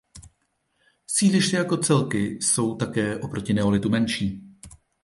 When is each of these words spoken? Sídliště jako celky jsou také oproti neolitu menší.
Sídliště 1.07 1.57
jako 1.57 1.77
celky 1.77 2.27
jsou 2.41 2.75
také 2.75 3.17
oproti 3.19 3.53
neolitu 3.53 3.89
menší. 3.89 4.43